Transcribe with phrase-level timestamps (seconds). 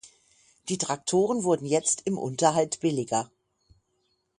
[0.69, 3.29] Die Traktoren wurden jetzt im Unterhalt billiger.